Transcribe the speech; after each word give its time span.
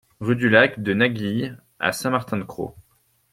Rue 0.19 0.35
du 0.35 0.49
Lac 0.49 0.81
de 0.81 0.95
Naguille 0.95 1.55
à 1.79 1.91
Saint-Martin-de-Crau 1.91 2.75